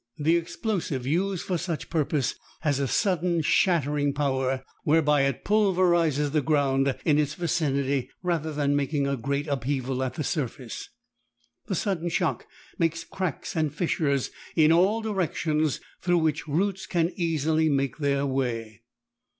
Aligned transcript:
The 0.17 0.35
explosive 0.35 1.05
used 1.05 1.45
for 1.45 1.59
such 1.59 1.83
a 1.83 1.87
purpose 1.87 2.33
has 2.61 2.79
a 2.79 2.87
sudden 2.87 3.41
shattering 3.43 4.13
power, 4.15 4.63
whereby 4.83 5.21
it 5.25 5.45
pulverises 5.45 6.31
the 6.31 6.41
ground 6.41 6.97
in 7.05 7.19
its 7.19 7.35
vicinity 7.35 8.09
rather 8.23 8.51
than 8.51 8.75
making 8.75 9.05
a 9.05 9.15
great 9.15 9.45
upheaval 9.47 10.01
at 10.01 10.15
the 10.15 10.23
surface. 10.23 10.89
The 11.67 11.75
sudden 11.75 12.09
shock 12.09 12.47
makes 12.79 13.03
cracks 13.03 13.55
and 13.55 13.71
fissures 13.71 14.31
in 14.55 14.71
all 14.71 15.01
directions, 15.03 15.79
through 16.01 16.17
which 16.17 16.47
roots 16.47 16.87
can 16.87 17.11
easily 17.15 17.69
make 17.69 17.97
their 17.99 18.25
way. 18.25 18.81